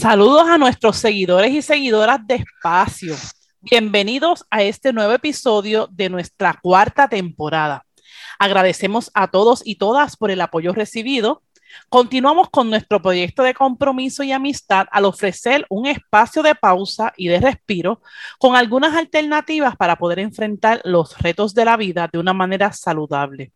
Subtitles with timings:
[0.00, 3.14] Saludos a nuestros seguidores y seguidoras de Espacio.
[3.60, 7.84] Bienvenidos a este nuevo episodio de nuestra cuarta temporada.
[8.38, 11.42] Agradecemos a todos y todas por el apoyo recibido.
[11.90, 17.28] Continuamos con nuestro proyecto de compromiso y amistad al ofrecer un espacio de pausa y
[17.28, 18.00] de respiro
[18.38, 23.52] con algunas alternativas para poder enfrentar los retos de la vida de una manera saludable.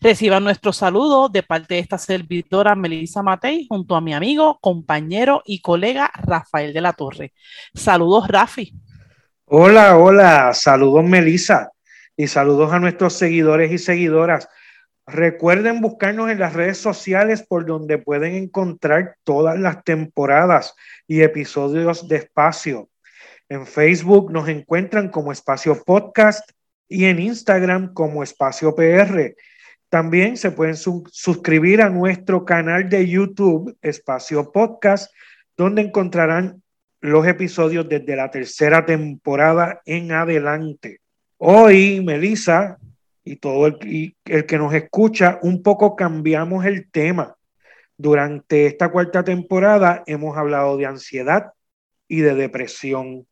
[0.00, 5.42] Reciban nuestro saludo de parte de esta servidora Melissa Matei junto a mi amigo, compañero
[5.44, 7.32] y colega Rafael de la Torre.
[7.74, 8.74] Saludos, Rafi.
[9.44, 11.70] Hola, hola, saludos Melissa
[12.16, 14.48] y saludos a nuestros seguidores y seguidoras.
[15.06, 20.74] Recuerden buscarnos en las redes sociales por donde pueden encontrar todas las temporadas
[21.06, 22.88] y episodios de Espacio.
[23.48, 26.48] En Facebook nos encuentran como Espacio Podcast
[26.88, 29.34] y en Instagram como Espacio PR.
[29.92, 35.12] También se pueden suscribir a nuestro canal de YouTube, Espacio Podcast,
[35.54, 36.62] donde encontrarán
[37.02, 41.02] los episodios desde la tercera temporada en adelante.
[41.36, 42.78] Hoy, Melissa,
[43.22, 47.36] y todo el, el que nos escucha, un poco cambiamos el tema.
[47.98, 51.52] Durante esta cuarta temporada hemos hablado de ansiedad
[52.08, 53.26] y de depresión.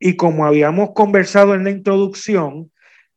[0.00, 2.72] Y como habíamos conversado en la introducción,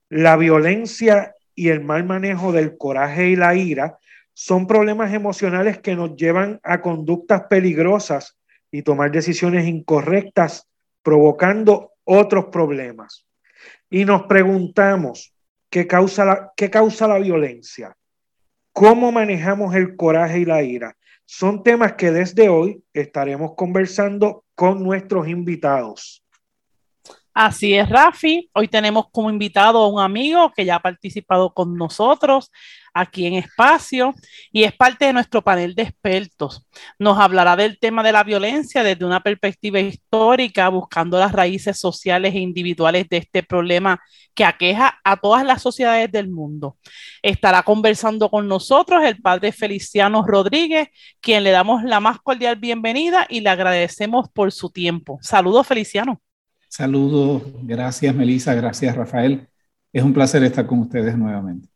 [0.08, 3.98] la violencia y el mal manejo del coraje y la ira
[4.34, 8.38] son problemas emocionales que nos llevan a conductas peligrosas
[8.70, 10.68] y tomar decisiones incorrectas,
[11.02, 13.26] provocando otros problemas.
[13.90, 15.34] Y nos preguntamos,
[15.70, 17.96] ¿qué causa la, qué causa la violencia?
[18.74, 20.98] ¿Cómo manejamos el coraje y la ira?
[21.24, 26.25] Son temas que desde hoy estaremos conversando con nuestros invitados.
[27.38, 28.50] Así es, Rafi.
[28.54, 32.50] Hoy tenemos como invitado a un amigo que ya ha participado con nosotros
[32.94, 34.14] aquí en Espacio
[34.54, 36.66] y es parte de nuestro panel de expertos.
[36.98, 42.34] Nos hablará del tema de la violencia desde una perspectiva histórica, buscando las raíces sociales
[42.34, 44.02] e individuales de este problema
[44.34, 46.78] que aqueja a todas las sociedades del mundo.
[47.22, 50.88] Estará conversando con nosotros el padre Feliciano Rodríguez,
[51.20, 55.20] quien le damos la más cordial bienvenida y le agradecemos por su tiempo.
[55.22, 56.22] Saludos, Feliciano.
[56.76, 59.48] Saludos, gracias Melissa, gracias Rafael.
[59.94, 61.70] Es un placer estar con ustedes nuevamente.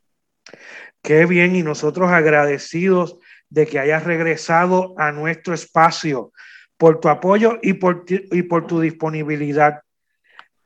[1.02, 3.18] Qué bien y nosotros agradecidos
[3.50, 6.34] de que hayas regresado a nuestro espacio
[6.76, 9.80] por tu apoyo y por, y por tu disponibilidad.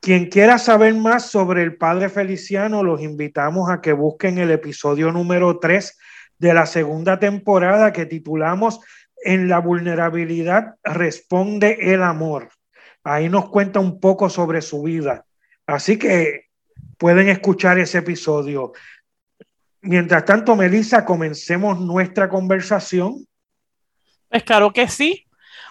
[0.00, 5.12] Quien quiera saber más sobre el Padre Feliciano, los invitamos a que busquen el episodio
[5.12, 5.96] número 3
[6.38, 8.80] de la segunda temporada que titulamos
[9.24, 12.48] En la vulnerabilidad responde el amor.
[13.04, 15.26] Ahí nos cuenta un poco sobre su vida.
[15.66, 16.46] Así que
[16.96, 18.72] pueden escuchar ese episodio.
[19.82, 23.26] Mientras tanto, Melissa, comencemos nuestra conversación.
[24.30, 25.26] Pues claro que sí.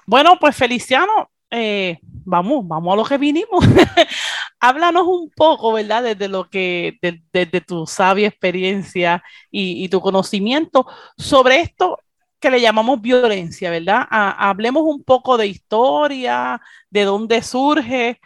[0.06, 3.66] Bueno, pues Feliciano, eh, vamos, vamos a lo que vinimos.
[4.60, 6.04] Háblanos un poco, ¿verdad?
[6.04, 10.86] Desde lo que, desde, tu sabia experiencia y, y, tu conocimiento
[11.18, 12.00] sobre esto
[12.44, 14.06] que le llamamos violencia, ¿verdad?
[14.09, 16.59] hablemos un poco de historia,
[16.90, 18.20] de dónde surge.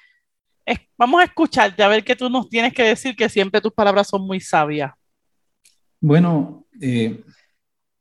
[0.97, 4.07] vamos a escucharte, a ver qué tú nos tienes que decir, que siempre tus palabras
[4.07, 4.91] son muy sabias.
[6.01, 7.23] Bueno, eh,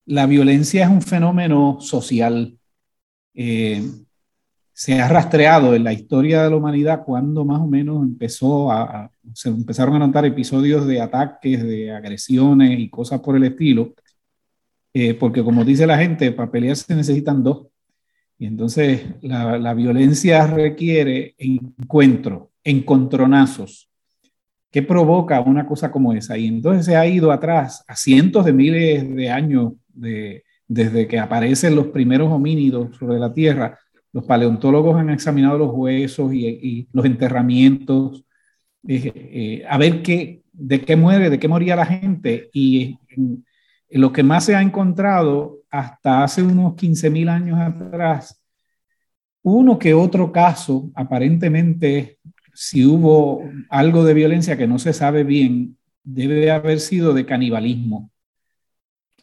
[0.06, 2.56] la violencia es un fenómeno social.
[3.34, 3.82] Eh,
[4.72, 9.10] se ha rastreado en la historia de la humanidad cuando más o menos empezó a,
[9.34, 13.92] se empezaron a notar episodios de ataques, de agresiones y cosas por el estilo
[14.98, 17.66] eh, porque como dice la gente, para pelear se necesitan dos.
[18.38, 23.90] Y entonces la, la violencia requiere encuentro, encontronazos.
[24.70, 26.38] ¿Qué provoca una cosa como esa?
[26.38, 31.18] Y entonces se ha ido atrás a cientos de miles de años de, desde que
[31.18, 33.78] aparecen los primeros homínidos sobre la Tierra.
[34.14, 38.24] Los paleontólogos han examinado los huesos y, y los enterramientos,
[38.88, 42.48] eh, eh, a ver qué, de qué muere, de qué moría la gente.
[42.54, 42.98] Y
[43.90, 48.42] lo que más se ha encontrado hasta hace unos 15.000 años atrás,
[49.42, 52.18] uno que otro caso, aparentemente,
[52.52, 58.10] si hubo algo de violencia que no se sabe bien, debe haber sido de canibalismo.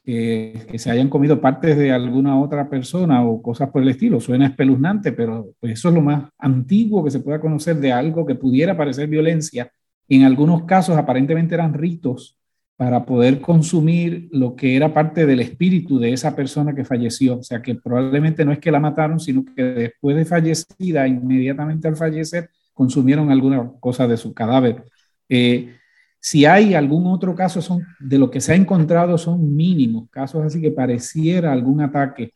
[0.06, 4.20] que, se hayan comido partes de alguna otra persona o cosas por el estilo.
[4.20, 8.26] Suena espeluznante, pero pues eso es lo más antiguo que se pueda conocer de algo
[8.26, 9.72] que pudiera parecer violencia.
[10.10, 12.38] En algunos casos aparentemente eran ritos
[12.76, 17.40] para poder consumir lo que era parte del espíritu de esa persona que falleció.
[17.40, 21.88] O sea, que probablemente no es que la mataron, sino que después de fallecida, inmediatamente
[21.88, 24.84] al fallecer, consumieron alguna cosa de su cadáver.
[25.30, 25.76] Eh,
[26.20, 30.44] si hay algún otro caso, son, de lo que se ha encontrado son mínimos, casos
[30.46, 32.34] así que pareciera algún ataque.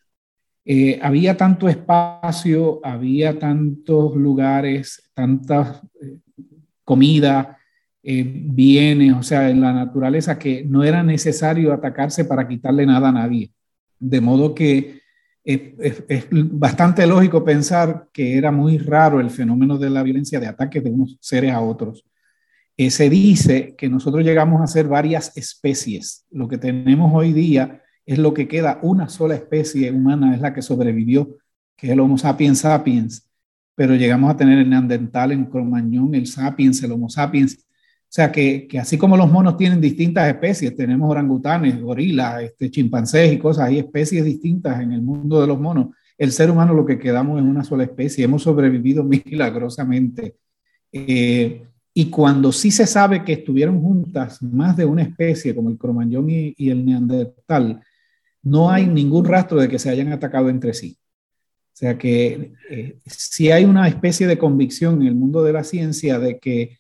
[0.66, 6.20] Eh, había tanto espacio, había tantos lugares, tanta eh,
[6.84, 7.57] comida,
[8.10, 13.10] eh, bienes, o sea, en la naturaleza, que no era necesario atacarse para quitarle nada
[13.10, 13.52] a nadie.
[14.00, 15.02] De modo que
[15.44, 20.86] es, bastante lógico pensar que era muy raro el fenómeno de la violencia de ataques
[20.86, 22.06] de unos seres a otros.
[22.78, 26.26] Eh, se dice que nosotros llegamos a ser varias especies.
[26.32, 30.54] Lo que tenemos hoy día es lo que queda, una sola especie humana es la
[30.54, 31.36] que sobrevivió,
[31.76, 33.28] que es el Homo sapiens sapiens,
[33.76, 37.67] pero llegamos a tener el neandertal, el cromañón, el sapiens, el Homo sapiens.
[38.10, 42.72] O sea que, que, así como los monos tienen distintas especies, tenemos orangutanes, gorilas, este,
[42.72, 45.90] chimpancés y cosas, hay especies distintas en el mundo de los monos.
[46.18, 50.38] El ser humano lo que quedamos es una sola especie, hemos sobrevivido milagrosamente.
[50.92, 51.64] Eh,
[51.94, 56.30] y cuando sí se sabe que estuvieron juntas más de una especie, como el cromañón
[56.30, 57.82] y, el neandertal,
[58.42, 60.98] no hay ningún rastro de que se hayan atacado entre sí.
[61.74, 65.64] O sea que eh, si hay una especie de convicción en el mundo de la
[65.64, 66.78] ciencia de que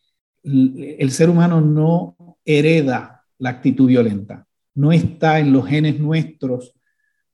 [0.48, 6.74] el ser humano no hereda la actitud violenta, no está en los genes nuestros.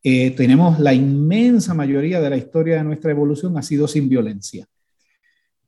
[0.01, 4.67] Eh, tenemos la inmensa mayoría de la historia de nuestra evolución ha sido sin violencia.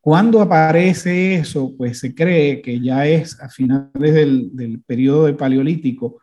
[0.06, 6.22] Cuando aparece eso, pues se cree que ya es a finales del, periodo del Paleolítico,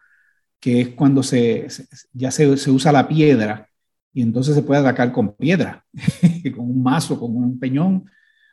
[0.60, 1.66] que es cuando se,
[2.12, 3.68] ya se, usa la piedra
[4.12, 5.84] y entonces se puede atacar con piedra,
[6.54, 8.04] con un mazo, con un peñón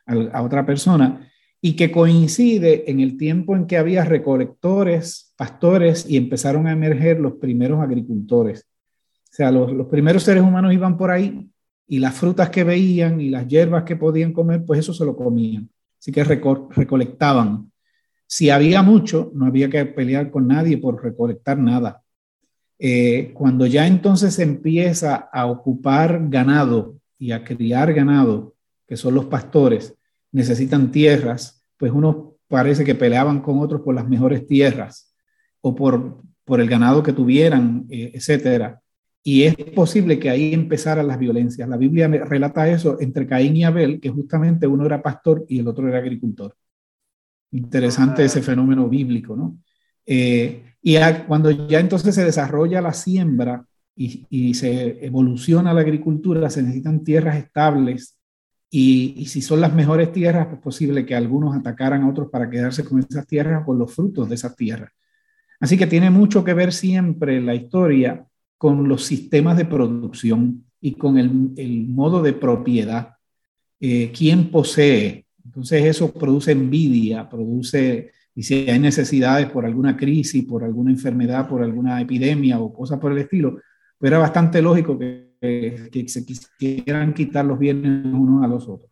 [0.04, 1.30] a, otra persona,
[1.60, 7.20] y que coincide en el tiempo en que había recolectores, pastores y empezaron a emerger
[7.20, 8.66] los primeros agricultores.
[9.24, 11.50] O sea, los, los primeros seres humanos iban por ahí
[11.86, 15.16] y las frutas que veían y las hierbas que podían comer, pues eso se lo
[15.16, 15.68] comían.
[15.98, 17.70] Así que recolectaban.
[18.26, 22.02] Si había mucho, no había que pelear con nadie por recolectar nada.
[22.78, 28.54] Eh, cuando ya entonces empieza a ocupar ganado y a criar ganado,
[28.86, 29.94] que son los pastores,
[30.32, 35.14] necesitan tierras, pues unos parece que peleaban con otros por las mejores tierras
[35.60, 38.82] o por, por el ganado que tuvieran, eh, etcétera.
[39.22, 41.68] Y es posible que ahí empezaran las violencias.
[41.68, 45.68] La Biblia relata eso entre Caín y Abel, que justamente uno era pastor y el
[45.68, 46.56] otro era agricultor.
[47.52, 49.58] Interesante ese fenómeno bíblico, ¿no?
[50.06, 56.48] Eh, y cuando ya entonces se desarrolla la siembra y, y, se evoluciona la agricultura,
[56.48, 58.19] se necesitan tierras estables
[58.72, 62.84] y, si son las mejores tierras, es posible que algunos atacaran a otros para quedarse
[62.84, 64.92] con esas tierras o con los frutos de esas tierras.
[65.58, 68.24] Así que tiene mucho que ver siempre la historia
[68.56, 73.14] con los sistemas de producción y con el, el modo de propiedad.
[73.80, 75.26] Eh, ¿Quién posee?
[75.44, 81.48] Entonces eso produce envidia, produce, y si hay necesidades por alguna crisis, por alguna enfermedad,
[81.48, 83.58] por alguna epidemia o cosas por el estilo,
[84.00, 88.90] pues era bastante lógico que, que se quisieran quitar los bienes unos a los otros.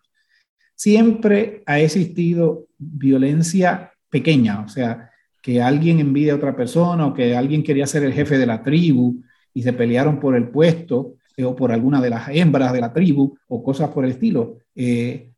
[0.74, 5.10] Siempre ha existido violencia pequeña, o sea,
[5.42, 8.62] que alguien envidia a otra persona o que alguien quería ser el jefe de la
[8.62, 9.22] tribu
[9.54, 12.92] y se pelearon por el puesto eh, o por alguna de las hembras de la
[12.92, 15.32] tribu o cosas por el estilo, eh,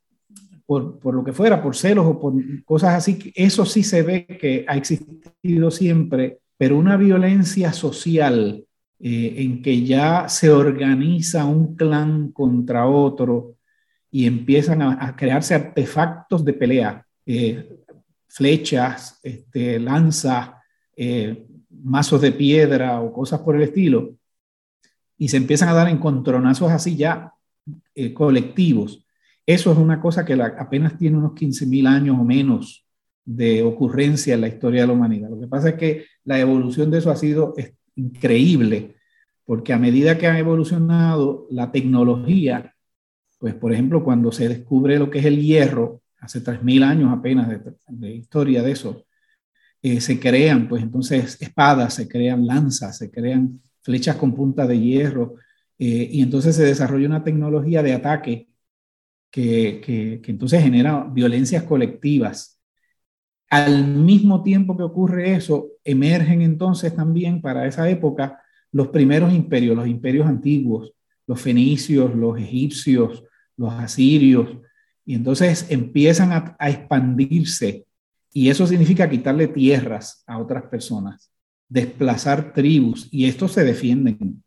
[0.67, 2.35] por, por, lo que fuera, por celos o por
[2.65, 8.65] cosas así, eso sí se ve que ha existido siempre, pero una violencia social
[9.01, 13.57] eh, en que ya se organiza un clan contra otro
[14.11, 17.07] y empiezan a, crearse artefactos de pelea,
[18.27, 20.51] flechas, este, lanzas,
[21.83, 24.17] mazos de piedra o cosas por el estilo,
[25.21, 27.35] y se empiezan a dar encontronazos así ya
[27.95, 29.05] eh, colectivos.
[29.45, 32.87] Eso es una cosa que apenas tiene unos 15.000 años o menos
[33.25, 35.29] de ocurrencia en la historia de la humanidad.
[35.29, 37.55] Lo que pasa es que la evolución de eso ha sido
[38.01, 38.97] increíble,
[39.45, 42.75] porque a medida que ha evolucionado la tecnología,
[43.39, 47.49] pues por ejemplo, cuando se descubre lo que es el hierro, hace 3.000 años apenas
[47.89, 49.07] de, historia de eso,
[49.83, 54.79] eh, se crean, pues entonces espadas, se crean lanzas, se crean flechas con punta de
[54.79, 55.37] hierro,
[55.79, 58.51] eh, y entonces se desarrolla una tecnología de ataque
[59.31, 62.60] que, que, que, entonces genera violencias colectivas.
[63.51, 68.41] Al mismo tiempo que ocurre eso, emergen entonces también para esa época
[68.71, 70.93] los primeros imperios, los imperios antiguos,
[71.27, 73.25] los fenicios, los egipcios,
[73.57, 74.49] los asirios,
[75.05, 77.87] y entonces empiezan a, expandirse
[78.33, 81.33] y eso significa quitarle tierras a otras personas,
[81.69, 84.45] desplazar tribus, y estos se defienden.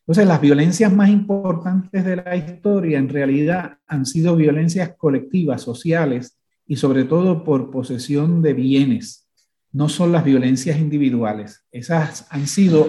[0.00, 6.36] Entonces, las violencias más importantes de la historia en realidad han sido violencias colectivas, sociales,
[6.66, 9.28] y sobre todo por posesión de bienes.
[9.72, 11.64] No son las violencias individuales.
[11.72, 12.88] Esas han sido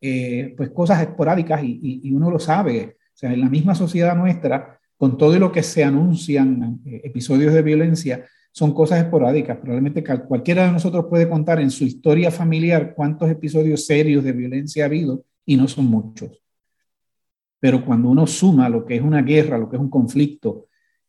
[0.00, 2.96] eh, pues cosas esporádicas y, y, uno lo sabe.
[3.14, 7.54] O sea, en la misma sociedad nuestra, con todo lo que se anuncian eh, episodios
[7.54, 9.58] de violencia, son cosas esporádicas.
[9.58, 14.84] Probablemente cualquiera de nosotros puede contar en su historia familiar cuántos episodios serios de violencia
[14.84, 16.42] ha habido y no son muchos.
[17.60, 20.68] Pero cuando uno suma lo que es una guerra, lo que es un conflicto,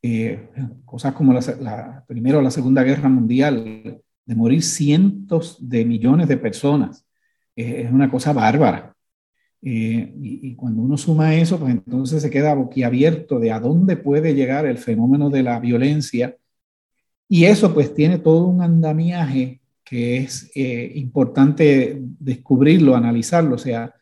[0.10, 0.50] eh,
[0.86, 6.38] cosas como la, la, primero la Segunda Guerra Mundial, de morir cientos de millones de
[6.38, 7.06] personas,
[7.56, 8.94] eh, es una cosa bárbara.
[9.62, 13.98] Eh, y, y, cuando uno suma eso, pues entonces se queda boquiabierto de a dónde
[13.98, 16.38] puede llegar el fenómeno de la violencia
[17.30, 23.56] y eso pues tiene todo un andamiaje que es eh, importante descubrirlo, analizarlo.
[23.56, 23.94] O sea,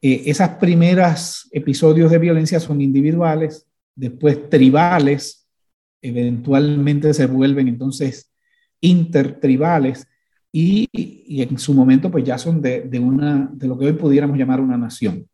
[0.00, 3.66] eh, esas primeras episodios de violencia son individuales,
[3.98, 5.48] después tribales,
[6.00, 8.32] eventualmente se vuelven entonces
[8.80, 10.06] intertribales
[10.52, 10.88] y,
[11.42, 14.60] en su momento pues ya son de, de, una, de lo que hoy pudiéramos llamar
[14.60, 15.26] una nación,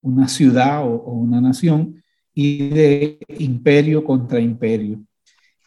[0.00, 2.02] una ciudad o, o una nación
[2.34, 5.00] y de imperio contra imperio.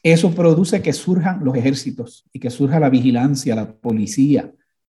[0.04, 4.52] Eso produce que surjan los ejércitos y que surja la vigilancia, la policía.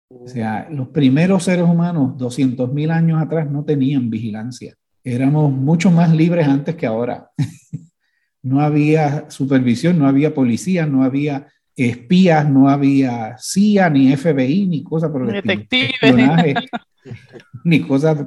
[0.09, 4.77] O sea, los primeros seres humanos, 200 mil años atrás, no tenían vigilancia.
[5.05, 7.31] Éramos mucho más libres antes que ahora.
[8.43, 14.83] no había supervisión, no había policía, no había espías, no había CIA, ni FBI, ni
[14.83, 15.93] cosas por el estilo.
[17.65, 18.27] ni cosas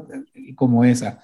[0.55, 1.24] como esa.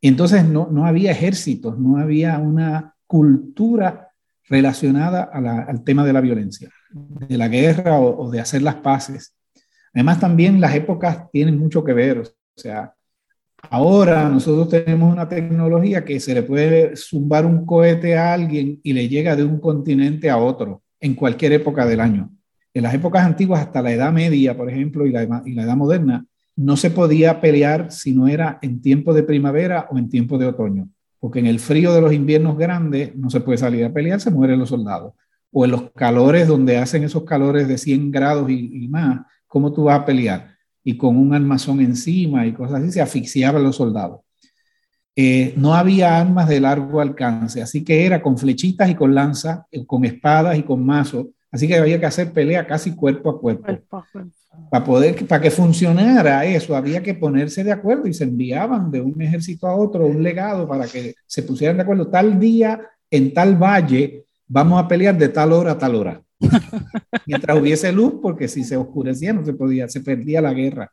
[0.00, 4.08] Entonces no, no había ejércitos, no había una cultura
[4.48, 9.34] relacionada al tema de la violencia, de la guerra o, o, de hacer las paces.
[9.92, 12.18] Además, también las épocas tienen mucho que ver.
[12.18, 12.24] O
[12.56, 12.94] sea,
[13.68, 18.92] ahora nosotros tenemos una tecnología que se le puede zumbar un cohete a alguien y
[18.92, 22.30] le llega de un continente a otro en cualquier época del año.
[22.72, 26.24] En las épocas antiguas, hasta la Edad Media, por ejemplo, y la, Edad Moderna,
[26.56, 30.46] no se podía pelear si no era en tiempo de primavera o en tiempo de
[30.46, 30.88] otoño
[31.20, 34.30] porque en el frío de los inviernos grandes no se puede salir a pelear, se
[34.30, 35.12] mueren los soldados.
[35.52, 39.70] O en los calores donde hacen esos calores de 100 grados y, y más, ¿cómo
[39.70, 40.56] tú vas a pelear?
[40.82, 44.20] Y con un armazón encima y cosas así, se asfixiaban los soldados.
[45.14, 49.60] Eh, no había armas de largo alcance, así que era con flechitas y con lanzas,
[49.70, 53.40] eh, con espadas y con mazos, así que había que hacer pelea casi cuerpo a
[53.40, 53.64] cuerpo.
[53.64, 54.30] cuerpo, cuerpo.
[54.70, 59.00] Para poder, para que funcionara eso, había que ponerse de acuerdo y se enviaban de
[59.00, 62.08] un ejército a otro un legado para que se pusieran de acuerdo.
[62.08, 66.22] Tal día, en tal valle, vamos a pelear de tal hora a tal hora.
[67.26, 70.92] Mientras hubiese luz, porque si se oscurecía no se podía, se perdía la guerra.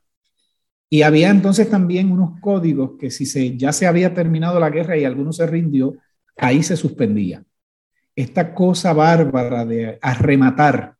[0.89, 4.97] Y había entonces también unos códigos que si se, ya se había terminado la guerra
[4.97, 5.95] y alguno se rindió,
[6.37, 7.43] ahí se suspendía.
[8.15, 10.97] Esta cosa bárbara de arrematar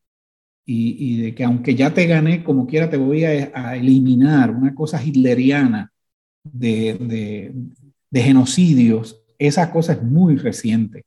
[0.70, 4.76] y, de que aunque ya te gané, como quiera te voy a, a eliminar, una
[4.76, 5.94] cosa hitleriana
[6.44, 7.54] de, de,
[8.10, 11.06] de, genocidios, esa cosa es muy reciente.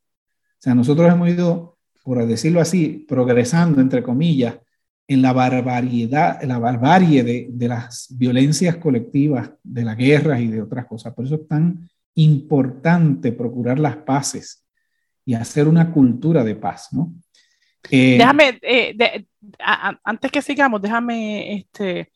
[0.59, 1.79] O sea, nosotros hemos ido,
[2.11, 4.59] por decirlo así, progresando, entre comillas,
[5.07, 10.61] en la barbaridad, la barbarie de, de las violencias colectivas, de las guerras y de
[10.61, 11.15] otras cosas.
[11.15, 14.67] Por eso es tan importante procurar las paces
[15.25, 17.15] y hacer una cultura de paz, ¿no?
[17.89, 19.29] Eh, déjame, eh, de,
[19.61, 22.11] a, antes que sigamos, déjame este,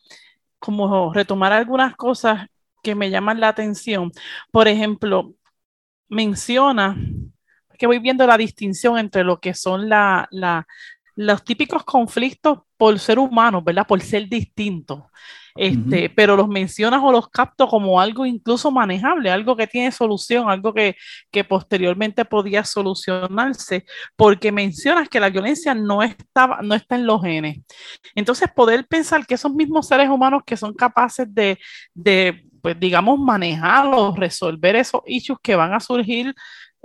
[0.58, 2.48] como retomar algunas cosas
[2.82, 4.10] que me llaman la atención.
[4.50, 5.36] Por ejemplo,
[6.08, 6.96] menciona
[7.74, 10.66] que voy viendo la distinción entre lo que son la, la,
[11.16, 13.86] los típicos conflictos por ser humanos, ¿verdad?
[13.86, 15.02] Por ser distintos.
[15.56, 16.12] Este, uh -huh.
[16.16, 20.74] pero los mencionas o los capto como algo incluso manejable, algo que tiene solución, algo
[20.74, 20.96] que,
[21.30, 23.84] que posteriormente podía solucionarse,
[24.16, 27.60] porque mencionas que la violencia no, estaba, no está en los genes.
[28.16, 31.56] Entonces, poder pensar que esos mismos seres humanos que son capaces de,
[31.94, 36.34] de pues, digamos, manejar o resolver esos issues que van a surgir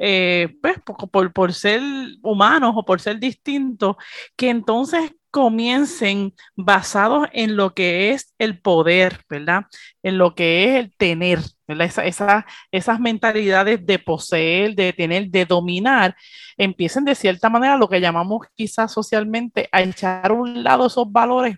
[0.01, 0.77] eh, pues,
[1.12, 1.82] por, por, ser
[2.24, 3.98] humanos o por ser distintos,
[4.38, 9.65] que entonces comiencen basados en lo que es el poder, ¿verdad?
[10.01, 16.15] En lo que es el tener, esa, esas mentalidades de poseer, de tener, de dominar,
[16.58, 21.12] empiecen de cierta manera lo que llamamos quizás socialmente a echar a un lado esos
[21.12, 21.58] valores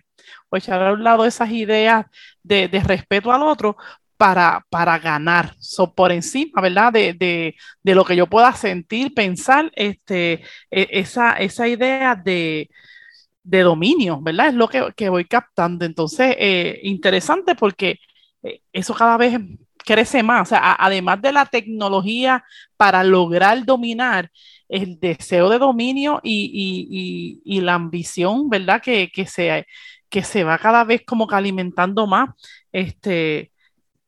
[0.50, 2.06] o echar a un lado esas ideas
[2.42, 3.76] de, de respeto al otro
[4.22, 6.92] para, para ganar, so, por encima, ¿verdad?
[6.92, 7.12] De,
[7.82, 12.70] de, lo que yo pueda sentir, pensar, este, e, esa, esa idea de,
[13.42, 14.50] de dominio, ¿verdad?
[14.50, 15.84] Es lo que, que voy captando.
[15.84, 17.98] Entonces, eh, interesante porque
[18.44, 19.40] eh, eso cada vez
[19.84, 20.42] crece más.
[20.42, 22.44] O sea, además de la tecnología
[22.76, 24.30] para lograr dominar,
[24.68, 28.80] el deseo de dominio y, y, y, la ambición, ¿verdad?
[28.80, 29.66] Que, que, se,
[30.08, 32.30] que se va cada vez como que alimentando más,
[32.70, 33.51] este,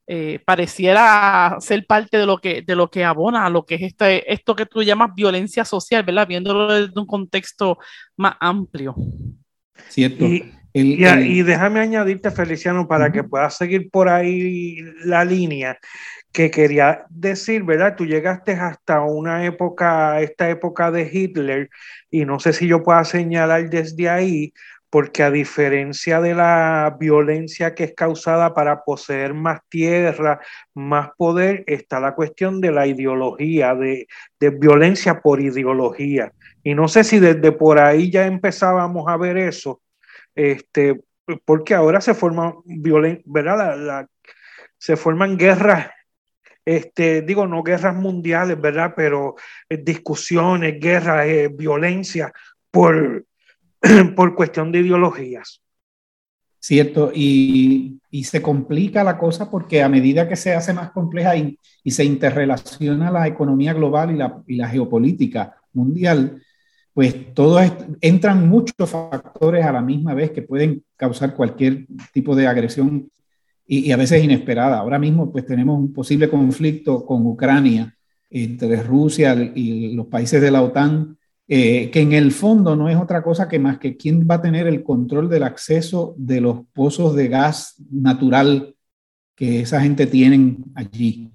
[0.06, 3.82] eh, pareciera ser parte de lo que, de lo que abona a lo que es
[3.82, 6.28] este, esto que tú llamas violencia social, ¿verdad?
[6.28, 7.78] Viéndolo desde un contexto
[8.16, 8.94] más amplio.
[9.88, 10.26] Cierto.
[10.26, 15.78] Y, y, déjame añadirte, Feliciano, para que puedas seguir por ahí la línea
[16.32, 17.94] que quería decir, ¿verdad?
[17.96, 21.70] Tú llegaste hasta una época, esta época de Hitler,
[22.10, 24.52] y no sé si yo pueda señalar desde ahí,
[24.94, 30.38] porque a diferencia de la violencia que es causada para poseer más tierra,
[30.72, 34.06] más poder, está la cuestión de la ideología, de,
[34.38, 36.30] de violencia por ideología.
[36.62, 39.82] Y no sé si desde por ahí ya empezábamos a ver eso,
[40.32, 41.00] este,
[41.44, 44.06] porque ahora se forman ¿verdad?
[44.78, 45.90] Se forman guerras
[46.64, 48.94] este, digo, no guerras mundiales, ¿verdad?
[48.96, 49.34] Pero
[49.68, 52.32] eh, discusiones, guerras, eh, violencia
[52.70, 53.24] por,
[54.16, 55.60] por cuestión de ideologías.
[56.58, 61.36] Cierto, y, y, se complica la cosa porque a medida que se hace más compleja
[61.36, 66.42] y, y se interrelaciona la economía global y la, y la geopolítica mundial,
[66.94, 67.60] pues todos
[68.00, 73.10] entran muchos factores a la misma vez que pueden causar cualquier tipo de agresión
[73.66, 74.78] y, a veces inesperada.
[74.78, 77.94] Ahora mismo pues tenemos un posible conflicto con Ucrania
[78.30, 82.96] entre Rusia y los países de la OTAN, eh, que en el fondo no es
[82.96, 86.60] otra cosa que más que quién va a tener el control del acceso de los
[86.72, 88.74] pozos de gas natural
[89.34, 91.30] que esa gente tienen allí.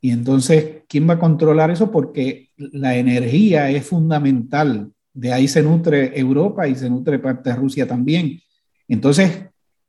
[0.00, 1.90] Y entonces, ¿quién va a controlar eso?
[1.90, 4.92] Porque la energía es fundamental.
[5.12, 8.40] De ahí se nutre Europa y se nutre parte de Rusia también.
[8.86, 9.46] Entonces,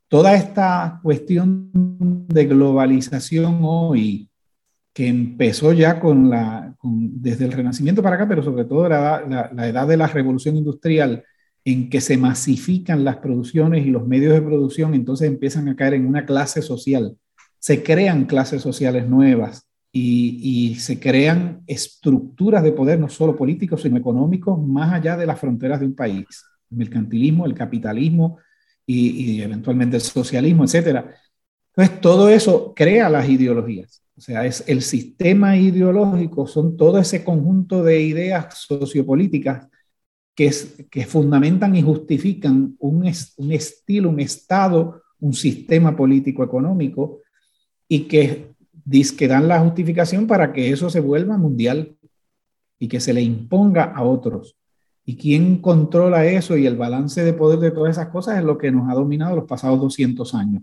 [0.07, 1.69] toda esta cuestión
[2.27, 4.29] de globalización hoy,
[4.93, 9.67] que empezó ya con la, desde el Renacimiento para acá, pero sobre todo la, la,
[9.67, 11.23] edad de la revolución industrial,
[11.63, 15.93] en que se masifican las producciones y los medios de producción, entonces empiezan a caer
[15.93, 17.15] en una clase social.
[17.59, 23.83] Se crean clases sociales nuevas y, y se crean estructuras de poder, no solo políticos,
[23.83, 26.25] sino económicos, más allá de las fronteras de un país.
[26.71, 28.39] El mercantilismo, el capitalismo,
[28.85, 31.15] y, eventualmente el socialismo, etcétera.
[31.75, 34.03] Entonces, todo eso crea las ideologías.
[34.21, 39.67] O sea, es el sistema ideológico, son todo ese conjunto de ideas sociopolíticas
[40.35, 40.51] que,
[40.91, 47.21] que fundamentan y justifican un, un estilo, un estado, un sistema político económico
[47.87, 48.51] y que,
[49.17, 51.97] que dan la justificación para que eso se vuelva mundial
[52.77, 54.55] y que se le imponga a otros.
[55.03, 58.55] Y quién controla eso y el balance de poder de todas esas cosas es lo
[58.59, 60.61] que nos ha dominado los pasados 200 años.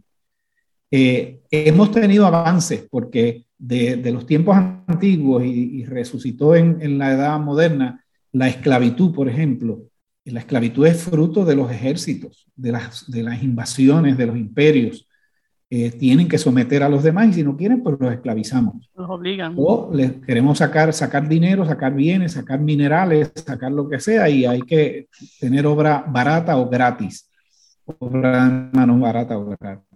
[0.93, 7.13] Eh, hemos tenido avances porque de, de los tiempos antiguos y, resucitó en, en, la
[7.13, 9.83] edad moderna la esclavitud, por ejemplo.
[10.25, 15.09] La esclavitud es fruto de los ejércitos, de las, de las invasiones, de los imperios.
[15.71, 18.91] Eh, tienen que someter a los demás y si no quieren, pues los esclavizamos.
[18.95, 19.55] Los obligan.
[19.57, 24.47] O les queremos sacar, sacar dinero, sacar bienes, sacar minerales, sacar lo que sea y
[24.47, 25.09] hay que
[25.41, 27.31] tener obra barata o gratis.
[27.99, 29.88] Obra mano barata o gratis.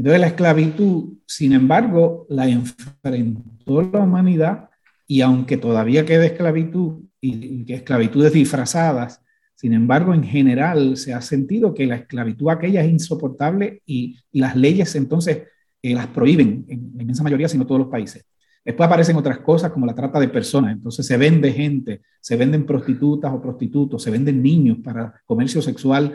[0.00, 4.70] Entonces la esclavitud, sin embargo, la enfrentó la humanidad
[5.06, 9.20] y aunque todavía queda esclavitud y, y esclavitudes disfrazadas,
[9.56, 14.56] sin embargo, en general se ha sentido que la esclavitud aquella es insoportable y, las
[14.56, 15.42] leyes entonces
[15.82, 18.24] eh, las prohíben en la inmensa mayoría, sino todos los países.
[18.64, 22.64] Después aparecen otras cosas como la trata de personas, entonces se vende gente, se venden
[22.64, 26.14] prostitutas o prostitutos, se venden niños para comercio sexual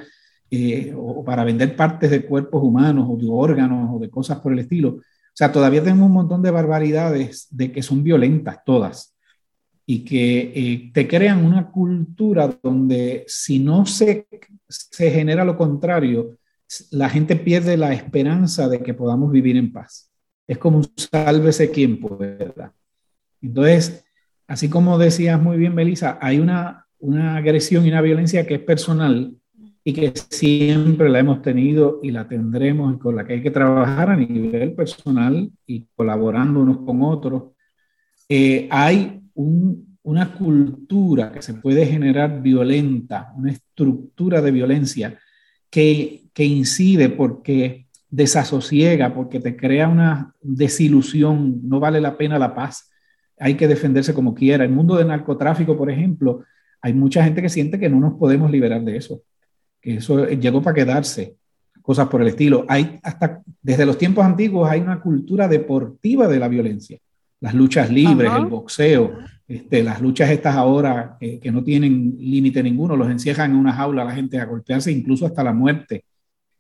[0.52, 4.54] eh, o para vender partes de cuerpos humanos o de órganos o de cosas por
[4.54, 4.90] el estilo.
[4.90, 9.16] O sea, todavía tenemos un montón de barbaridades de que son violentas todas
[9.86, 14.28] y que eh, te crean una cultura donde si no se,
[14.70, 16.38] se genera lo contrario,
[16.92, 20.10] la gente pierde la esperanza de que podamos vivir en paz.
[20.48, 22.74] Es como un sálvese quien pueda.
[23.42, 24.06] Entonces,
[24.48, 28.62] así como decías muy bien, Belisa, hay una, una agresión y una violencia que es
[28.62, 29.36] personal
[29.88, 33.52] y que siempre la hemos tenido y la tendremos y con la que hay que
[33.52, 37.44] trabajar a nivel personal y colaborando unos con otros.
[38.28, 45.20] Eh, hay una cultura que se puede generar violenta, una estructura de violencia
[45.70, 52.56] que, que incide porque desasosiega porque te crea una desilusión, no vale la pena la
[52.56, 52.90] paz,
[53.38, 54.64] hay que defenderse como quiera.
[54.64, 56.44] El mundo del narcotráfico, por ejemplo,
[56.82, 59.22] hay mucha gente que siente que no nos podemos liberar de eso,
[59.86, 61.36] eso llegó para quedarse,
[61.82, 62.66] cosas por el estilo.
[62.68, 66.98] Hay hasta desde los tiempos antiguos hay una cultura deportiva de la violencia,
[67.40, 69.14] las luchas libres, el boxeo,
[69.48, 74.02] este, las luchas estas ahora que no tienen límite ninguno, los encierran en una jaula
[74.02, 76.04] a la gente a golpearse incluso hasta la muerte.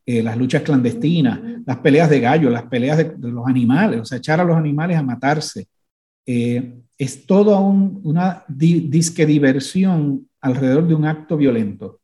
[0.08, 4.20] Eh, las luchas clandestinas, las peleas de gallo, las peleas de, los animales, o sea,
[4.20, 5.68] echar a los animales a matarse.
[6.28, 12.02] Eh, es toda una disque diversión alrededor de un acto violento.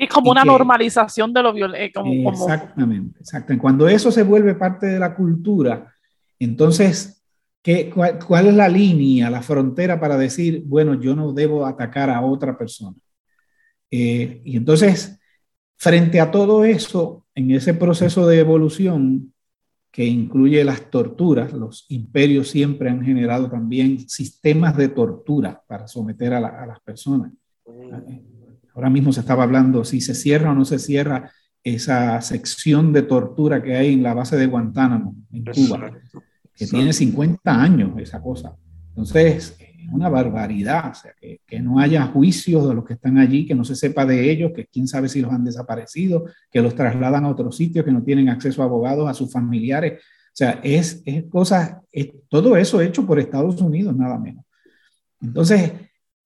[0.00, 2.04] Y como una normalización de lo violento.
[2.06, 3.60] Eh, exactamente, exactamente.
[3.60, 5.92] Cuando eso se vuelve parte de la cultura,
[6.38, 7.24] entonces,
[7.60, 12.22] ¿qué, cuál, es la línea, la frontera para decir, bueno, yo no debo atacar a
[12.22, 12.96] otra persona?
[13.90, 15.18] y entonces,
[15.78, 19.32] frente a todo eso, en ese proceso de evolución
[19.90, 26.34] que incluye las torturas, los imperios siempre han generado también sistemas de tortura para someter
[26.34, 27.32] a, las personas.
[28.78, 31.32] Ahora mismo se estaba hablando si se cierra o no se cierra
[31.64, 35.98] esa sección de tortura que hay en la base de Guantánamo, en Cuba,
[36.54, 38.54] que tiene 50 años esa cosa.
[38.90, 39.58] Entonces,
[39.92, 43.56] una barbaridad, o sea, que, que, no haya juicios de los que están allí, que
[43.56, 47.24] no se sepa de ellos, que quién sabe si los han desaparecido, que los trasladan
[47.24, 50.00] a otros sitios, que no tienen acceso a abogados, a sus familiares.
[50.00, 54.44] O sea, es, es cosas, es, todo eso hecho por Estados Unidos, nada menos.
[55.20, 55.72] Entonces,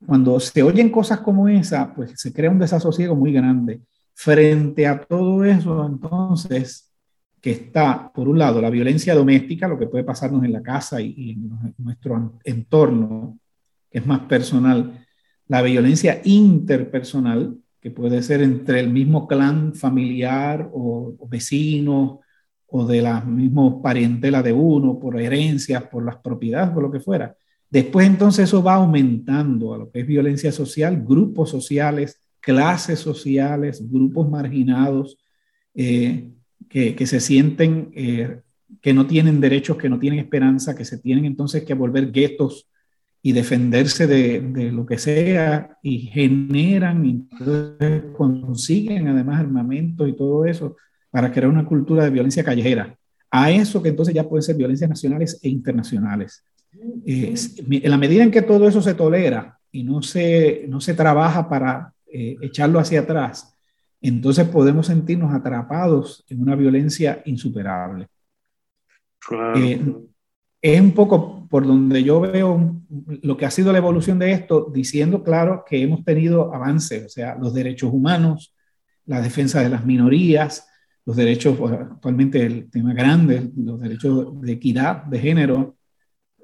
[0.07, 3.83] cuando se oyen cosas como esa, pues se crea un desasosiego muy grande.
[4.15, 6.93] Frente a todo eso, entonces,
[7.41, 11.01] que está, por un lado, la violencia doméstica, lo que puede pasarnos en la casa
[11.01, 13.39] y, y en nuestro entorno,
[13.91, 15.07] que es más personal,
[15.49, 22.21] la violencia interpersonal, que puede ser entre el mismo clan familiar o, vecino
[22.69, 27.01] o de la misma parentela de uno, por herencias, por las propiedades, por lo que
[27.01, 27.37] fuera.
[27.73, 33.83] Después entonces eso va aumentando a lo que es violencia social, grupos sociales, clases sociales,
[33.91, 35.17] grupos marginados
[35.75, 36.33] eh,
[36.69, 38.41] que, se sienten eh,
[38.83, 42.69] que no tienen derechos, que no tienen esperanza, que se tienen entonces que volver guetos
[43.23, 47.27] y defenderse de, lo que sea y generan,
[48.15, 50.77] consiguen además armamento y todo eso
[51.11, 52.99] para crear una cultura de violencia callejera.
[53.31, 56.45] A eso que entonces ya pueden ser violencias nacionales e internacionales.
[57.05, 61.49] En la medida en que todo eso se tolera y no se, no se trabaja
[61.49, 63.57] para eh, echarlo hacia atrás,
[64.01, 68.09] entonces podemos sentirnos atrapados en una violencia insuperable.
[69.19, 69.59] Claro.
[69.59, 69.81] Eh,
[70.61, 72.81] es un poco por donde yo veo
[73.23, 77.09] lo que ha sido la evolución de esto, diciendo, claro, que hemos tenido avances, o
[77.09, 78.55] sea, los derechos humanos,
[79.07, 80.69] la defensa de las minorías,
[81.05, 85.77] los derechos, actualmente el tema grande, los derechos de equidad de género,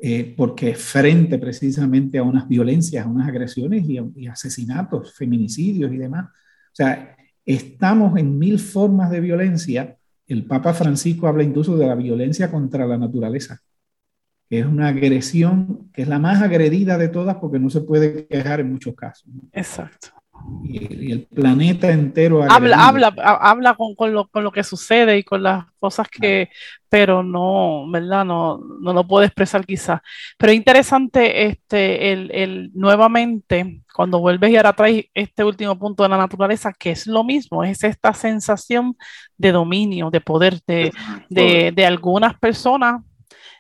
[0.01, 5.97] eh, porque frente precisamente a unas violencias, a unas agresiones y, y asesinatos, feminicidios y
[5.97, 6.27] demás.
[6.27, 9.97] O sea, estamos en mil formas de violencia.
[10.27, 13.61] El Papa Francisco habla incluso de la violencia contra la naturaleza
[14.49, 18.27] que es una agresión que es la más agredida de todas porque no se puede
[18.27, 19.29] quejar en muchos casos.
[19.53, 20.09] Exacto.
[20.65, 22.45] Y, el planeta entero.
[22.49, 26.51] Habla, habla, habla con, con, lo, con, lo, que sucede y con las cosas que,
[26.89, 28.25] pero no, ¿verdad?
[28.25, 30.01] No, no lo puede expresar quizás.
[30.37, 36.03] Pero es interesante este, el, el, nuevamente, cuando vuelves y ahora traes este último punto
[36.03, 38.97] de la naturaleza, que es lo mismo, es esta sensación
[39.37, 40.93] de dominio, de poder de,
[41.29, 43.03] de, de algunas personas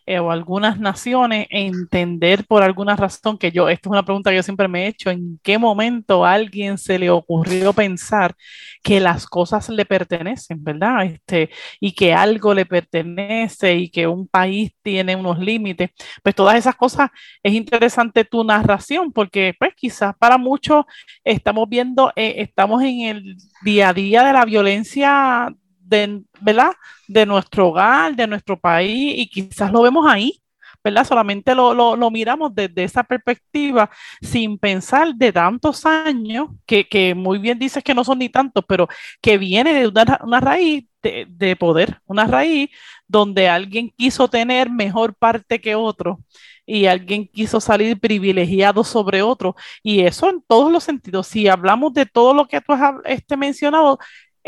[0.08, 4.36] eh, o algunas naciones entender por alguna razón que yo, esto es una pregunta que
[4.36, 8.34] yo siempre me he hecho, ¿en qué momento a alguien se le ocurrió pensar
[8.82, 11.04] que las cosas le pertenecen, verdad?
[11.04, 15.90] Este, y que algo le pertenece y que un país tiene unos límites.
[16.22, 17.10] Pues todas esas cosas
[17.42, 20.86] es interesante tu narración porque pues quizás para muchos
[21.22, 25.54] estamos viendo, eh, estamos en el día a día de la violencia
[25.88, 26.72] de, ¿verdad?
[27.06, 30.40] de nuestro hogar, de nuestro país, y quizás lo vemos ahí,
[30.82, 31.04] ¿verdad?
[31.04, 37.38] Solamente lo, lo, miramos desde esa perspectiva, sin pensar de tantos años, que, que, muy
[37.38, 38.88] bien dices que no son ni tantos, pero
[39.20, 42.70] que viene de una, una raíz de, de, poder, una raíz
[43.06, 46.20] donde alguien quiso tener mejor parte que otro
[46.68, 49.56] y alguien quiso salir privilegiado sobre otro.
[49.82, 51.26] Y eso en todos los sentidos.
[51.26, 53.98] Si hablamos de todo lo que tú has este, mencionado,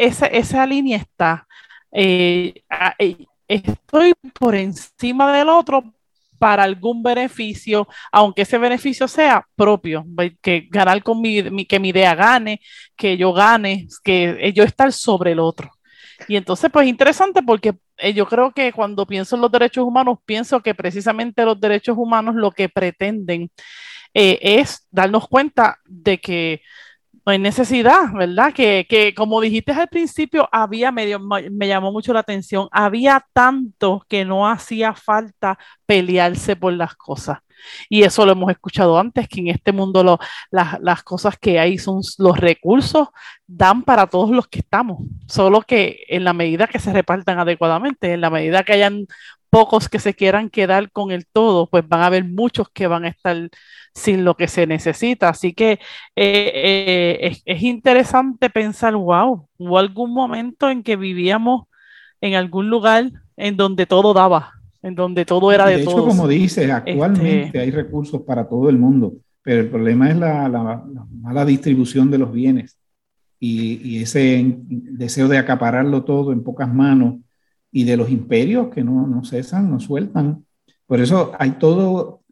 [0.00, 1.46] esa, esa línea está.
[1.92, 2.54] Eh,
[2.98, 5.84] eh, estoy por encima del otro
[6.38, 10.06] para algún beneficio, aunque ese beneficio sea propio,
[10.40, 12.60] que ganar con mi, que mi idea gane,
[12.96, 15.70] que yo gane, que yo estar sobre el otro.
[16.28, 20.18] Y entonces, pues interesante porque eh, yo creo que cuando pienso en los derechos humanos,
[20.24, 23.50] pienso que precisamente los derechos humanos lo que pretenden
[24.14, 26.62] eh, es darnos cuenta de que
[27.30, 28.52] hay necesidad, ¿verdad?
[28.52, 34.04] Que, que, como dijiste al principio, había medio, me llamó mucho la atención, había tanto
[34.08, 37.38] que no hacía falta pelearse por las cosas.
[37.88, 40.18] Y eso lo hemos escuchado antes, que en este mundo lo,
[40.50, 43.08] las cosas que hay son los recursos,
[43.46, 48.12] dan para todos los que estamos, solo que en la medida que se repartan adecuadamente,
[48.12, 49.06] en la medida que hayan
[49.50, 53.04] pocos que se quieran quedar con el todo, pues van a haber muchos que van
[53.04, 53.50] a estar
[53.94, 55.28] sin lo que se necesita.
[55.28, 55.78] Así que eh,
[56.16, 61.64] eh, es, es, interesante pensar, wow, hubo algún momento en que vivíamos
[62.20, 66.28] en algún lugar en donde todo daba, en donde todo era de, de hecho, como
[66.28, 70.84] dices, actualmente este hay recursos para todo el mundo, pero el problema es la, la,
[71.20, 72.78] mala distribución de los bienes
[73.38, 77.16] y, y, ese deseo de acapararlo todo en pocas manos
[77.72, 80.44] y de los imperios que no, no cesan, no sueltan.
[80.86, 82.22] Por eso hay todo,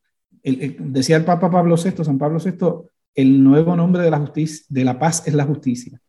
[0.43, 4.85] decía el Papa Pablo VI, San Pablo VI, el nuevo nombre de la, justicia, de
[4.85, 6.01] la paz es la justicia.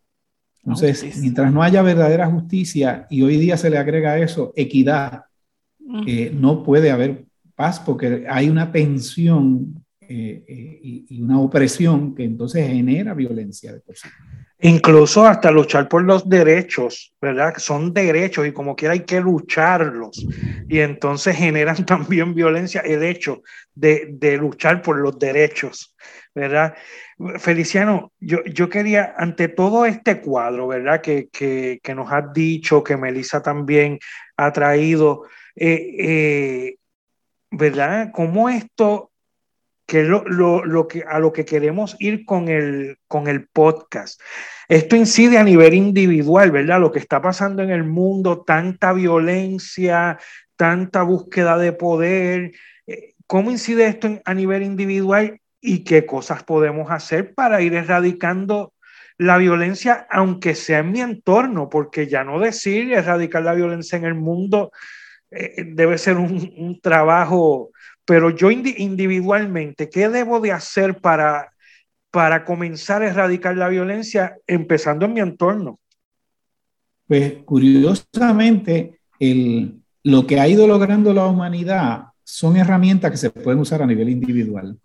[0.63, 5.23] Entonces, mientras no haya verdadera justicia y hoy día se le agrega a eso equidad,
[6.05, 12.23] eh, no puede haber paz porque hay una tensión eh, eh, y, una opresión que
[12.23, 14.07] entonces genera violencia de por sí.
[14.61, 17.53] Incluso hasta luchar por los derechos, ¿verdad?
[17.57, 20.25] Son derechos y como quiera hay que lucharlos.
[20.67, 23.41] Y entonces generan también violencia el hecho
[23.73, 25.95] de, luchar por los derechos,
[26.35, 26.75] ¿verdad?
[27.37, 30.99] Feliciano, yo, yo quería, ante todo este cuadro, ¿verdad?
[30.99, 33.97] Que, que, que nos has dicho, que Melissa también
[34.35, 35.23] ha traído,
[35.55, 36.75] eh, eh,
[37.49, 38.09] ¿verdad?
[38.13, 39.08] ¿Cómo esto
[39.89, 43.47] que es lo, lo, lo, que, a lo que queremos ir con el, con el
[43.47, 44.21] podcast.
[44.67, 46.79] Esto incide a nivel individual, ¿verdad?
[46.79, 50.19] Lo que está pasando en el mundo, tanta violencia,
[50.55, 52.51] tanta búsqueda de poder.
[52.85, 58.73] Eh, ¿Cómo incide esto a nivel individual y qué cosas podemos hacer para ir erradicando
[59.17, 61.67] la violencia, aunque sea en mi entorno?
[61.67, 64.71] Porque ya no decir erradicar la violencia en el mundo
[65.31, 67.71] eh, debe ser un, un trabajo
[68.09, 71.53] pero yo individualmente, ¿qué debo de hacer para,
[72.09, 75.79] para comenzar a erradicar la violencia empezando en mi entorno?
[77.05, 83.59] Pues curiosamente, el, lo que ha ido logrando la humanidad son herramientas que se pueden
[83.59, 84.79] usar a nivel individual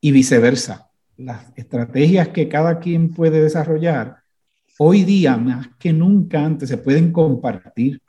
[0.00, 0.88] y viceversa.
[1.16, 4.18] Las estrategias que cada quien puede desarrollar,
[4.78, 8.00] hoy día más que nunca antes se pueden compartir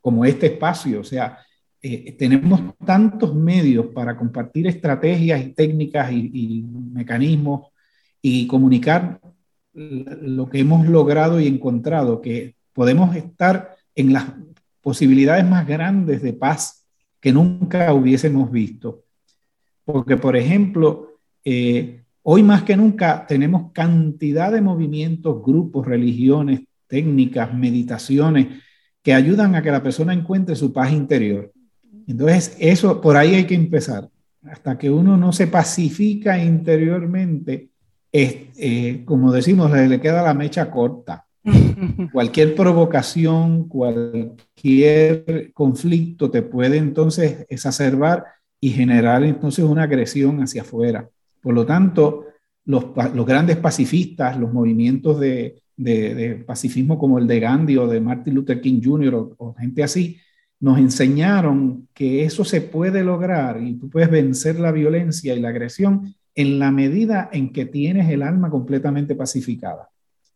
[0.00, 0.98] como este espacio.
[0.98, 1.38] O sea,
[1.82, 6.62] eh, tenemos tantos medios para compartir estrategias y técnicas y,
[6.92, 7.68] mecanismos
[8.20, 9.18] y comunicar
[9.72, 14.26] lo que hemos logrado y encontrado, que podemos estar en las
[14.82, 16.86] posibilidades más grandes de paz
[17.18, 19.04] que nunca hubiésemos visto.
[19.84, 21.14] Porque, por ejemplo,
[21.44, 28.48] eh, hoy más que nunca tenemos cantidad de movimientos, grupos, religiones, técnicas, meditaciones
[29.02, 31.50] que ayudan a que la persona encuentre su paz interior.
[32.06, 34.08] Entonces, eso, por ahí hay que empezar.
[34.42, 37.70] Hasta que uno no se pacifica interiormente,
[38.12, 41.26] es, eh, como decimos, le, queda la mecha corta.
[42.12, 48.24] cualquier provocación, cualquier conflicto te puede entonces exacerbar
[48.60, 51.08] y generar entonces una agresión hacia afuera.
[51.40, 52.26] Por lo tanto,
[52.66, 57.86] los, los grandes pacifistas, los movimientos de, de, de, pacifismo como el de Gandhi o
[57.86, 59.34] de Martin Luther King Jr.
[59.38, 60.18] o gente así,
[60.60, 65.48] nos enseñaron que eso se puede lograr y tú puedes vencer la violencia y la
[65.48, 69.88] agresión en la medida en que tienes el alma completamente pacificada,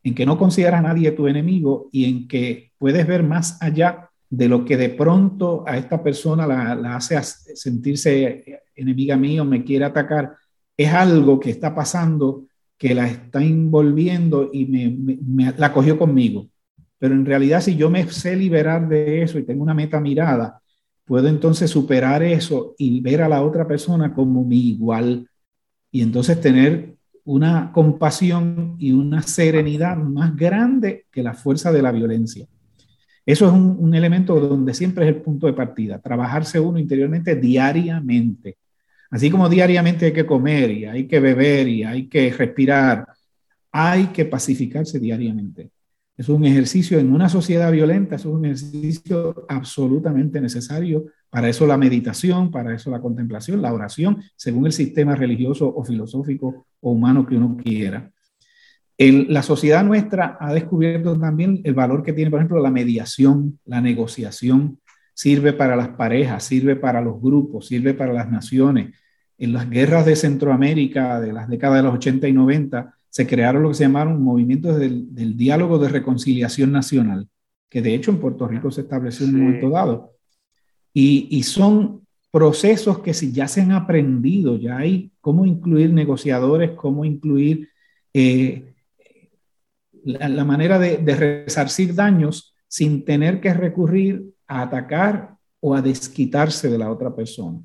[0.03, 4.11] en que no consideras a nadie tu enemigo y en que puedes ver más allá
[4.31, 7.21] de lo que de pronto a esta persona la, hace
[7.55, 10.35] sentirse enemiga mío, me quiere atacar.
[10.77, 16.49] Es algo que está pasando, que la está envolviendo y me la cogió conmigo.
[16.99, 20.61] Pero en realidad, si yo me sé liberar de eso y tengo una meta mirada,
[21.05, 25.29] puedo entonces superar eso y ver a la otra persona como mi igual.
[25.91, 31.93] Y entonces tener una compasión y una serenidad más grande que la fuerza de la
[31.93, 32.47] violencia.
[33.27, 38.59] Eso es un, elemento donde siempre es el punto de partida, trabajarse uno interiormente diariamente.
[39.11, 43.07] Así como diariamente hay que comer y hay que beber y hay que respirar,
[43.73, 45.71] hay que pacificarse diariamente.
[46.17, 51.07] Es un ejercicio en una sociedad violenta, es un ejercicio absolutamente necesario.
[51.29, 55.85] Para eso la meditación, para eso la contemplación, la oración, según el sistema religioso o
[55.85, 58.13] filosófico o humano que uno quiera.
[58.97, 63.81] la sociedad nuestra ha descubierto también el valor que tiene, por ejemplo, la mediación, la
[63.81, 64.79] negociación.
[65.17, 68.97] sirve para las parejas, sirve para los grupos, sirve para las naciones.
[69.39, 73.63] En las guerras de Centroamérica de las décadas de los 80 y 90 se crearon
[73.63, 77.29] lo que se llamaron movimientos del, diálogo de reconciliación nacional,
[77.71, 80.15] que de hecho en Puerto Rico se estableció en un momento dado.
[80.93, 86.73] Y, y son procesos que si ya se han aprendido, ya hay cómo incluir negociadores,
[86.73, 87.69] cómo incluir
[88.13, 88.75] eh,
[90.03, 96.69] la, manera de, de, resarcir daños sin tener que recurrir a atacar o a desquitarse
[96.69, 97.61] de la otra persona.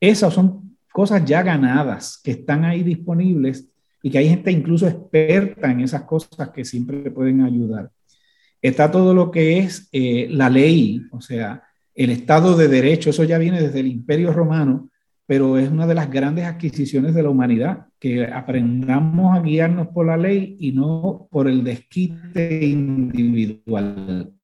[0.00, 3.70] Esas son cosas ya ganadas que están ahí disponibles
[4.04, 7.90] y que hay gente incluso experta en esas cosas que siempre pueden ayudar.
[8.60, 11.62] Está todo lo que es eh, la ley, o sea,
[11.94, 14.90] el Estado de Derecho, eso ya viene desde el Imperio Romano,
[15.24, 20.04] pero es una de las grandes adquisiciones de la humanidad, que aprendamos a guiarnos por
[20.04, 24.34] la ley y no por el desquite individual.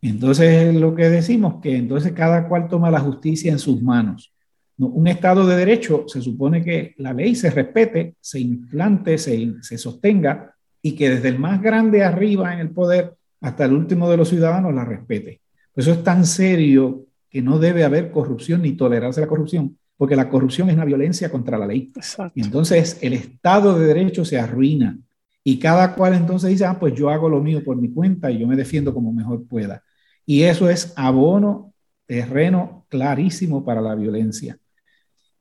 [0.00, 4.32] Entonces, lo que decimos, que entonces cada cual toma la justicia en sus manos.
[4.78, 9.76] Un Estado de Derecho se supone que la ley se respete, se implante, se, se
[9.76, 14.16] sostenga y que desde el más grande arriba en el poder hasta el último de
[14.16, 15.40] los ciudadanos la respete.
[15.74, 20.28] Eso es tan serio que no debe haber corrupción ni tolerarse la corrupción, porque la
[20.28, 21.92] corrupción es una violencia contra la ley.
[22.34, 24.98] Y entonces el Estado de Derecho se arruina
[25.44, 28.38] y cada cual entonces dice, ah, pues yo hago lo mío por mi cuenta y
[28.38, 29.82] yo me defiendo como mejor pueda.
[30.26, 31.72] Y eso es abono,
[32.06, 34.58] terreno clarísimo para la violencia.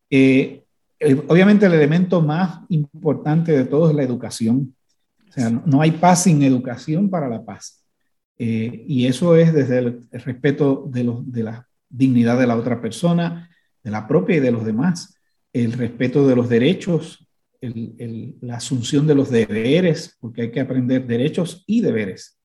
[0.10, 0.64] Eh,
[1.28, 4.76] obviamente el elemento más importante de todo es la educación.
[5.30, 7.84] O sea, no hay paz sin educación para la paz.
[8.40, 12.82] Eh, y eso es desde el, respeto de, los, de la dignidad de la otra
[12.82, 13.50] persona,
[13.84, 15.18] de la propia y de los demás,
[15.54, 17.28] el respeto de los derechos,
[17.62, 22.38] la asunción de los deberes, porque hay que aprender derechos y deberes.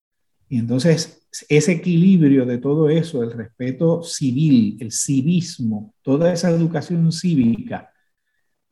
[0.48, 7.10] Y entonces ese equilibrio de todo eso, el respeto civil, el civismo, toda esa educación
[7.10, 7.90] cívica,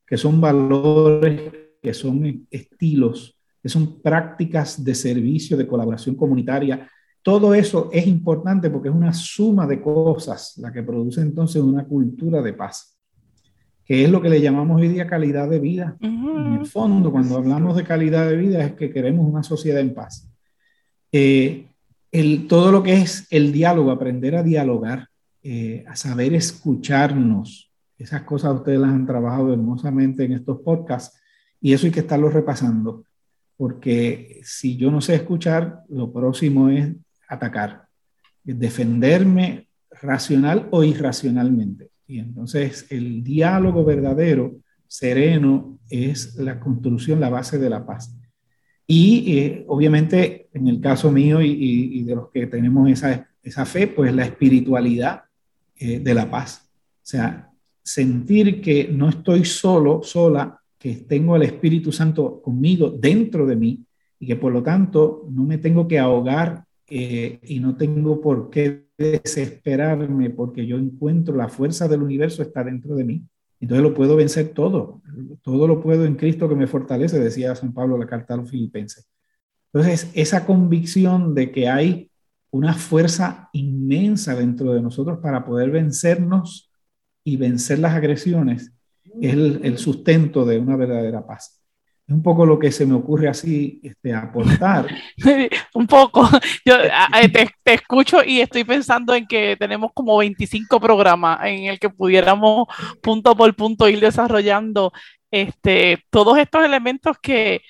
[0.07, 1.41] que son valores,
[1.83, 6.91] que son estilos, que son prácticas de servicio, de colaboración comunitaria,
[7.23, 11.85] todo eso es importante porque es una suma de cosas la que produce entonces una
[11.85, 12.99] cultura de paz,
[13.85, 15.97] que es lo que le llamamos hoy día calidad de vida.
[16.01, 19.93] En el fondo, cuando hablamos de calidad de vida es que queremos una sociedad en
[19.93, 20.31] paz.
[21.13, 21.70] Eh,
[22.49, 25.09] todo lo que es el diálogo, aprender a dialogar,
[25.43, 31.19] eh, a saber escucharnos, esas cosas ustedes las han trabajado hermosamente en estos podcasts
[31.61, 33.05] y eso hay que estarlo repasando
[33.61, 36.95] porque si yo no sé escuchar, lo próximo es
[37.29, 37.89] atacar,
[38.43, 41.91] defenderme racional o irracionalmente.
[42.07, 48.17] Y entonces el diálogo verdadero, sereno, es la construcción, la base de la paz.
[48.87, 53.87] Y eh, obviamente en el caso mío y, de los que tenemos esa, esa fe,
[53.87, 55.23] pues la espiritualidad
[55.77, 56.69] eh, de la paz.
[56.69, 57.51] O sea,
[57.83, 63.85] sentir que no estoy solo, sola, que tengo el Espíritu Santo conmigo, dentro de mí,
[64.19, 68.51] y que por lo tanto no me tengo que ahogar eh, y no tengo por
[68.51, 73.23] qué desesperarme porque yo encuentro la fuerza del universo está dentro de mí.
[73.61, 75.01] Entonces lo puedo vencer todo.
[75.43, 78.39] Todo lo puedo en Cristo que me fortalece, decía San Pablo en la carta a
[78.39, 79.07] los filipenses.
[79.73, 82.11] Entonces, esa convicción de que hay
[82.51, 86.71] una fuerza inmensa dentro de nosotros para poder vencernos
[87.23, 88.73] y vencer las agresiones
[89.21, 91.61] es el sustento de una verdadera paz
[92.11, 94.89] un poco lo que se me ocurre así este, aportar.
[95.75, 96.29] un poco.
[96.65, 96.77] Yo
[97.33, 101.91] te, te, escucho y estoy pensando en que tenemos como 25 programas en el que
[101.91, 102.67] pudiéramos
[103.01, 104.93] punto por punto ir desarrollando
[105.31, 107.63] este, todos estos elementos que,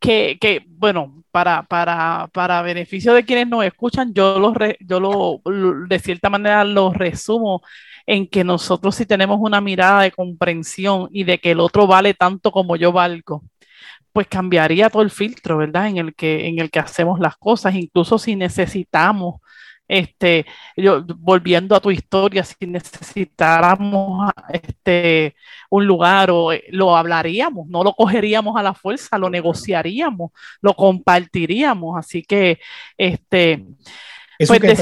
[0.00, 5.42] que, que bueno, para, para, para, beneficio de quienes nos escuchan, yo, los yo lo,
[5.88, 7.62] de cierta manera los resumo
[8.06, 12.14] en que nosotros sí tenemos una mirada de comprensión y de que el otro vale
[12.14, 13.42] tanto como yo valgo
[14.12, 15.86] pues cambiaría todo el filtro, ¿verdad?
[15.88, 19.40] En el que, en el que hacemos las cosas, incluso si necesitamos,
[19.88, 20.44] este,
[20.76, 25.34] yo, volviendo a tu historia, si necesitáramos este,
[25.70, 30.30] un lugar o eh, lo hablaríamos, no lo cogeríamos a la fuerza, lo negociaríamos,
[30.60, 32.58] lo compartiríamos, así que,
[32.98, 33.64] este,
[34.38, 34.74] Eso pues que de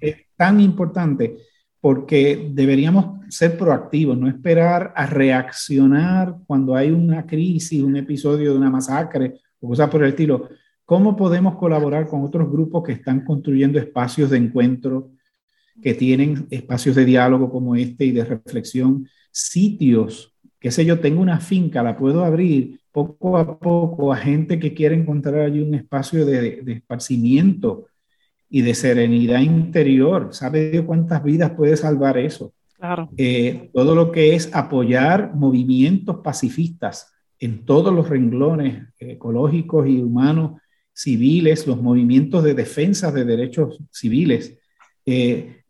[0.00, 1.36] es tan importante
[1.80, 8.58] porque deberíamos ser proactivos, no esperar a reaccionar cuando hay una crisis, un episodio de
[8.58, 10.48] una masacre o cosas por el estilo.
[10.86, 15.10] ¿Cómo podemos colaborar con otros grupos que están construyendo espacios de encuentro,
[15.82, 21.20] que tienen espacios de diálogo como este y de reflexión, sitios, qué sé yo, tengo
[21.20, 25.74] una finca, la puedo abrir poco a poco a gente que quiere encontrar allí un
[25.74, 27.88] espacio de, de esparcimiento,
[28.48, 30.28] y de serenidad interior.
[30.32, 32.52] ¿Sabe Dios cuántas vidas puede salvar eso?
[32.76, 33.08] Claro.
[33.16, 40.60] Eh, todo lo que es apoyar movimientos pacifistas en todos los renglones ecológicos y humanos,
[40.96, 44.58] civiles, los movimientos de defensa de derechos civiles,
[45.04, 45.62] eh,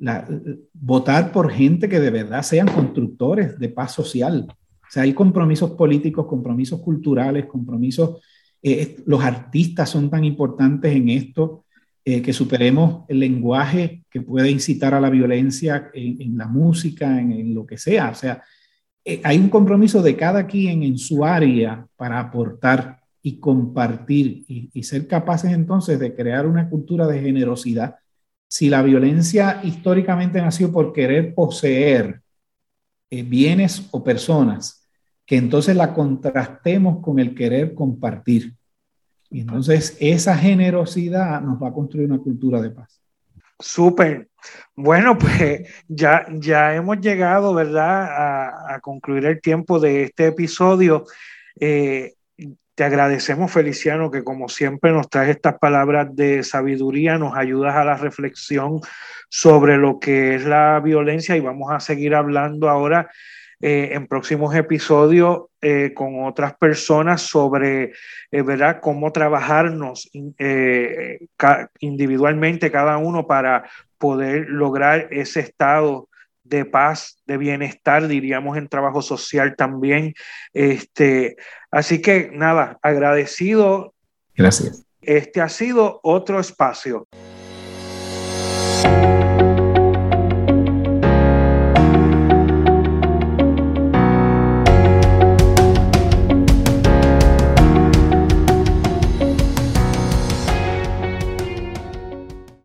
[0.73, 4.47] votar por gente que de verdad sean constructores de paz social.
[4.49, 8.21] O sea, hay compromisos políticos, compromisos culturales, compromisos,
[8.63, 11.65] eh, los artistas son tan importantes en esto,
[12.05, 17.53] eh, que superemos el lenguaje que puede incitar a la violencia en, la música, en,
[17.53, 18.11] lo que sea.
[18.11, 18.45] O sea,
[19.25, 25.09] hay un compromiso de cada quien en su área para aportar y compartir y, ser
[25.09, 27.97] capaces entonces de crear una cultura de generosidad.
[28.47, 32.21] Si la violencia históricamente nació por querer poseer
[33.11, 34.87] eh, bienes o personas,
[35.27, 38.55] que entonces la contrastemos con el querer compartir.
[39.29, 43.03] Y entonces esa generosidad nos va a construir una cultura de paz.
[43.59, 44.29] Súper.
[44.77, 51.07] Bueno, pues ya, ya hemos llegado, ¿verdad?, a, concluir el tiempo de este episodio.
[51.59, 52.16] Eh,
[52.77, 57.85] te agradecemos, Feliciano, que como siempre nos traes estas palabras de sabiduría, nos ayudas a
[57.85, 58.81] la reflexión
[59.31, 63.11] sobre lo que es la violencia y vamos a seguir hablando ahora
[63.63, 67.93] eh, en próximos episodios eh, con otras personas sobre,
[68.31, 70.11] eh, ¿verdad?, cómo trabajarnos
[71.81, 73.65] individualmente cada uno para
[73.97, 76.11] poder lograr ese estado
[76.49, 80.15] de paz, de bienestar, diríamos en trabajo social también.
[80.53, 81.37] Este,
[81.71, 83.95] así que nada, agradecido.
[84.35, 84.85] Gracias.
[85.01, 87.07] Este ha sido otro espacio.